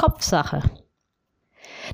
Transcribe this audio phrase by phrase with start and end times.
[0.00, 0.62] Kopfsache.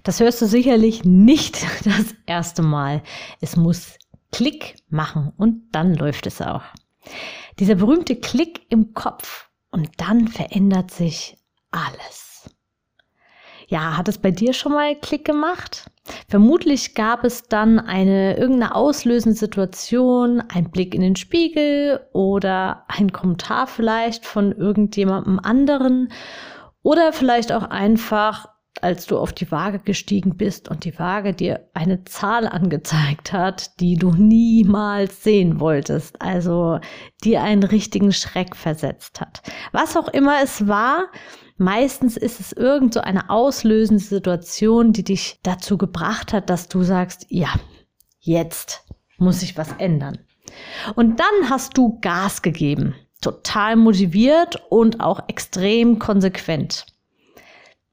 [0.05, 3.03] Das hörst du sicherlich nicht das erste Mal.
[3.41, 3.99] Es muss
[4.31, 6.63] Klick machen und dann läuft es auch.
[7.59, 11.37] Dieser berühmte Klick im Kopf und dann verändert sich
[11.73, 12.49] alles.
[13.67, 15.91] Ja, hat es bei dir schon mal Klick gemacht?
[16.29, 23.11] Vermutlich gab es dann eine irgendeine auslösende Situation, ein Blick in den Spiegel oder ein
[23.11, 26.13] Kommentar vielleicht von irgendjemandem anderen
[26.87, 28.47] oder vielleicht auch einfach,
[28.81, 33.81] als du auf die Waage gestiegen bist und die Waage dir eine Zahl angezeigt hat,
[33.81, 36.79] die du niemals sehen wolltest, also
[37.25, 39.43] die einen richtigen Schreck versetzt hat.
[39.73, 41.07] Was auch immer es war,
[41.57, 46.85] meistens ist es irgend so eine auslösende Situation, die dich dazu gebracht hat, dass du
[46.85, 47.53] sagst, ja,
[48.21, 48.85] jetzt
[49.19, 50.19] muss ich was ändern.
[50.95, 56.87] Und dann hast du Gas gegeben total motiviert und auch extrem konsequent.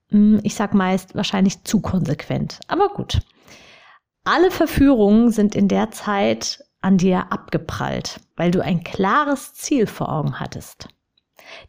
[0.09, 3.19] Hm, ich sag meist wahrscheinlich zu konsequent, aber gut.
[4.25, 10.09] Alle Verführungen sind in der Zeit an dir abgeprallt, weil du ein klares Ziel vor
[10.09, 10.87] Augen hattest.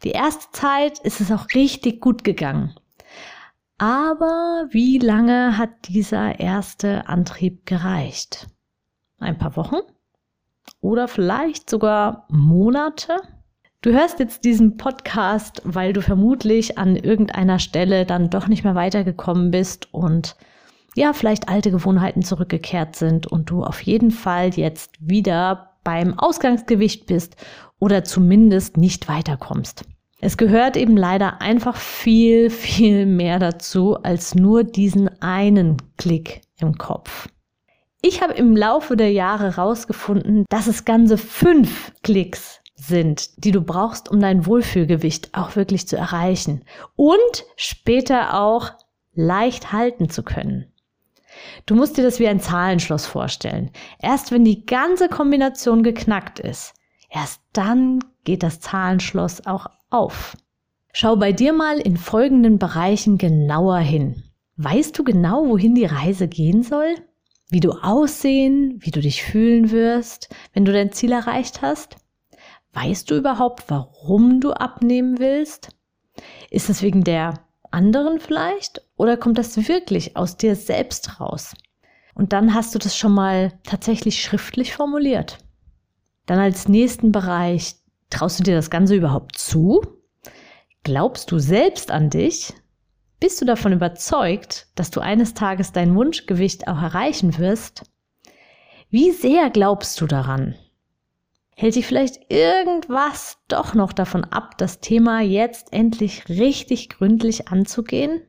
[0.03, 2.75] Die erste Zeit ist es auch richtig gut gegangen.
[3.79, 8.47] Aber wie lange hat dieser erste Antrieb gereicht?
[9.19, 9.79] Ein paar Wochen?
[10.81, 13.21] Oder vielleicht sogar Monate?
[13.85, 18.75] Du hörst jetzt diesen Podcast, weil du vermutlich an irgendeiner Stelle dann doch nicht mehr
[18.75, 20.37] weitergekommen bist und
[20.95, 27.05] ja, vielleicht alte Gewohnheiten zurückgekehrt sind und du auf jeden Fall jetzt wieder beim Ausgangsgewicht
[27.05, 27.37] bist
[27.79, 29.85] oder zumindest nicht weiterkommst.
[30.19, 36.79] Es gehört eben leider einfach viel, viel mehr dazu als nur diesen einen Klick im
[36.79, 37.29] Kopf.
[38.01, 43.61] Ich habe im Laufe der Jahre herausgefunden, dass es ganze fünf Klicks sind, die du
[43.61, 46.65] brauchst, um dein Wohlfühlgewicht auch wirklich zu erreichen
[46.97, 48.73] und später auch
[49.15, 50.67] leicht halten zu können.
[51.67, 53.71] Du musst dir das wie ein Zahlenschloss vorstellen.
[53.99, 56.75] Erst wenn die ganze Kombination geknackt ist,
[57.11, 60.37] erst dann geht das Zahlenschloss auch auf.
[60.93, 64.23] Schau bei dir mal in folgenden Bereichen genauer hin.
[64.57, 66.95] Weißt du genau, wohin die Reise gehen soll?
[67.49, 71.97] Wie du aussehen, wie du dich fühlen wirst, wenn du dein Ziel erreicht hast?
[72.75, 75.69] Weißt du überhaupt, warum du abnehmen willst?
[76.51, 77.41] Ist es wegen der
[77.71, 78.83] anderen vielleicht?
[78.97, 81.55] Oder kommt das wirklich aus dir selbst raus?
[82.15, 85.39] Und dann hast du das schon mal tatsächlich schriftlich formuliert.
[86.27, 87.77] Dann als nächsten Bereich,
[88.11, 89.83] traust du dir das Ganze überhaupt zu?
[90.83, 92.55] Glaubst du selbst an dich?
[93.21, 97.91] Bist du davon überzeugt, dass du eines Tages dein Wunschgewicht auch erreichen wirst?
[98.91, 100.55] Wie sehr glaubst du daran?
[101.57, 108.23] Hält dich vielleicht irgendwas doch noch davon ab, das Thema jetzt endlich richtig gründlich anzugehen?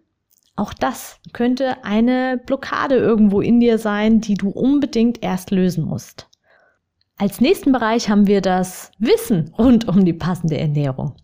[0.55, 6.29] Auch das könnte eine Blockade irgendwo in dir sein, die du unbedingt erst lösen musst.
[7.17, 11.15] Als nächsten Bereich haben wir das Wissen rund um die passende Ernährung.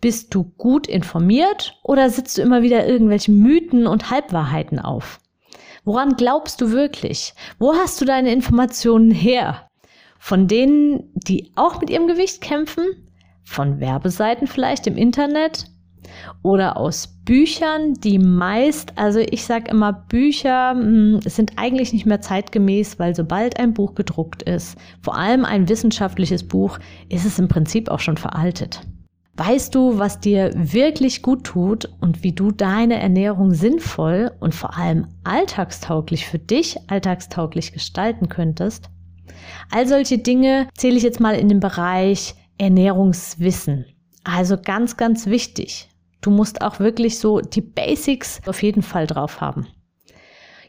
[0.00, 5.20] Bist du gut informiert oder sitzt du immer wieder irgendwelche Mythen und Halbwahrheiten auf?
[5.84, 7.34] Woran glaubst du wirklich?
[7.58, 9.68] Wo hast du deine Informationen her?
[10.24, 12.84] Von denen, die auch mit ihrem Gewicht kämpfen,
[13.42, 15.64] von Werbeseiten vielleicht im Internet
[16.44, 22.06] oder aus Büchern, die meist, also ich sage immer, Bücher mh, hm, sind eigentlich nicht
[22.06, 26.78] mehr zeitgemäß, weil sobald ein Buch gedruckt ist, vor allem ein wissenschaftliches Buch,
[27.08, 28.80] ist es im Prinzip auch schon veraltet.
[29.34, 34.78] Weißt du, was dir wirklich gut tut und wie du deine Ernährung sinnvoll und vor
[34.78, 38.88] allem alltagstauglich für dich alltagstauglich gestalten könntest?
[39.70, 43.86] All solche Dinge zähle ich jetzt mal in den Bereich Ernährungswissen.
[44.24, 45.88] Also ganz, ganz wichtig.
[46.20, 49.66] Du musst auch wirklich so die Basics auf jeden Fall drauf haben.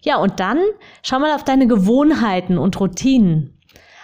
[0.01, 0.59] Ja, und dann
[1.01, 3.57] schau mal auf deine Gewohnheiten und Routinen.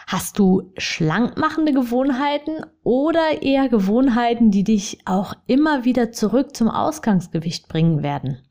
[0.08, 7.68] Hast du schlankmachende Gewohnheiten oder eher Gewohnheiten, die dich auch immer wieder zurück zum Ausgangsgewicht
[7.68, 8.42] bringen werden?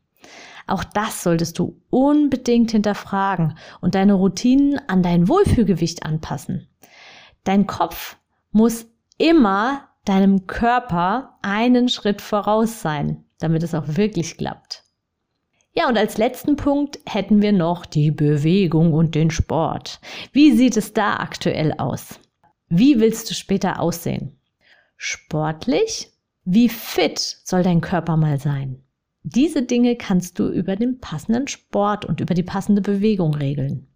[0.69, 6.67] Auch das solltest du unbedingt hinterfragen und deine Routinen an dein Wohlfühlgewicht anpassen.
[7.43, 8.17] Dein Kopf
[8.51, 8.85] muss
[9.17, 14.83] immer deinem Körper einen Schritt voraus sein, damit es auch wirklich klappt.
[15.73, 19.99] Ja, und als letzten Punkt hätten wir noch die Bewegung und den Sport.
[20.31, 22.19] Wie sieht es da aktuell aus?
[22.67, 24.37] Wie willst du später aussehen?
[24.97, 26.11] Sportlich?
[26.43, 28.83] Wie fit soll dein Körper mal sein?
[29.35, 33.87] Diese Dinge kannst du über den passenden Sport und über die passende Bewegung regeln.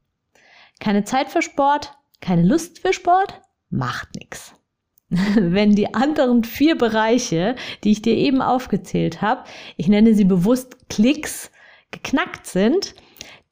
[0.79, 3.41] Keine Zeit für Sport, keine Lust für Sport,
[3.71, 4.53] macht nichts.
[5.09, 9.43] Wenn die anderen vier Bereiche, die ich dir eben aufgezählt habe,
[9.75, 11.49] ich nenne sie bewusst Klicks,
[11.89, 12.93] geknackt sind,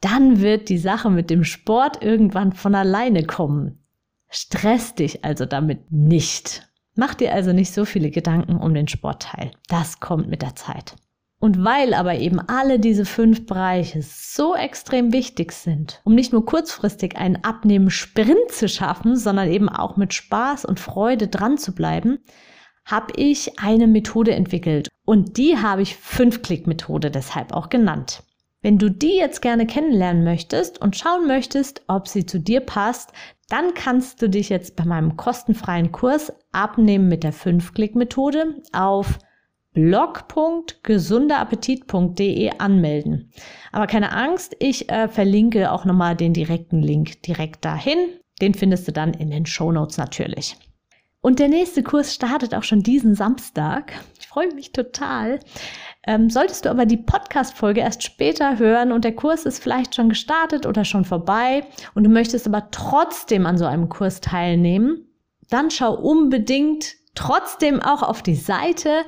[0.01, 3.79] dann wird die Sache mit dem Sport irgendwann von alleine kommen.
[4.29, 6.69] Stress dich also damit nicht.
[6.93, 9.51] Mach dir also nicht so viele Gedanken um den Sportteil.
[9.67, 10.95] Das kommt mit der Zeit.
[11.41, 16.45] Und weil aber eben alle diese fünf Bereiche so extrem wichtig sind, um nicht nur
[16.45, 22.19] kurzfristig einen Abnehmen-Sprint zu schaffen, sondern eben auch mit Spaß und Freude dran zu bleiben,
[22.85, 24.87] habe ich eine Methode entwickelt.
[25.03, 28.21] Und die habe ich Fünf-Klick-Methode deshalb auch genannt.
[28.61, 33.13] Wenn du die jetzt gerne kennenlernen möchtest und schauen möchtest, ob sie zu dir passt,
[33.49, 39.17] dann kannst du dich jetzt bei meinem kostenfreien Kurs Abnehmen mit der Fünf-Klick-Methode auf
[39.73, 43.31] blog.gesunderappetit.de anmelden.
[43.71, 47.97] Aber keine Angst, ich äh, verlinke auch nochmal den direkten Link direkt dahin.
[48.41, 50.57] Den findest du dann in den Show Notes natürlich.
[51.21, 53.93] Und der nächste Kurs startet auch schon diesen Samstag.
[54.19, 55.39] Ich freue mich total.
[56.07, 60.09] Ähm, solltest du aber die Podcast-Folge erst später hören und der Kurs ist vielleicht schon
[60.09, 61.63] gestartet oder schon vorbei
[61.93, 65.05] und du möchtest aber trotzdem an so einem Kurs teilnehmen,
[65.49, 69.03] dann schau unbedingt trotzdem auch auf die Seite,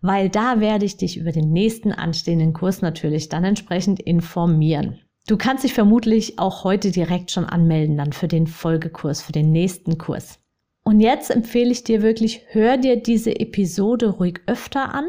[0.00, 5.00] weil da werde ich dich über den nächsten anstehenden Kurs natürlich dann entsprechend informieren.
[5.26, 9.52] Du kannst dich vermutlich auch heute direkt schon anmelden dann für den Folgekurs, für den
[9.52, 10.38] nächsten Kurs.
[10.84, 15.04] Und jetzt empfehle ich dir wirklich, hör dir diese Episode ruhig öfter an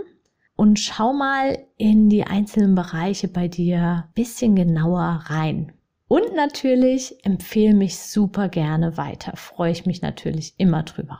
[0.57, 5.72] und schau mal in die einzelnen Bereiche bei dir ein bisschen genauer rein.
[6.10, 9.38] Und natürlich empfehle mich super gerne weiter.
[9.38, 11.19] Freue ich mich natürlich immer drüber.